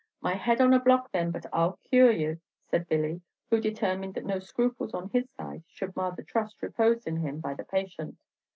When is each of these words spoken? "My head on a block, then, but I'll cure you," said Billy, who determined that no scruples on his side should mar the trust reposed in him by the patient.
"My 0.19 0.33
head 0.33 0.61
on 0.61 0.73
a 0.73 0.79
block, 0.79 1.11
then, 1.11 1.29
but 1.29 1.45
I'll 1.53 1.73
cure 1.83 2.09
you," 2.11 2.39
said 2.65 2.87
Billy, 2.89 3.21
who 3.51 3.61
determined 3.61 4.15
that 4.15 4.25
no 4.25 4.39
scruples 4.39 4.95
on 4.95 5.09
his 5.09 5.29
side 5.29 5.61
should 5.67 5.95
mar 5.95 6.11
the 6.11 6.23
trust 6.23 6.63
reposed 6.63 7.05
in 7.05 7.17
him 7.17 7.39
by 7.39 7.53
the 7.53 7.65
patient. 7.65 8.17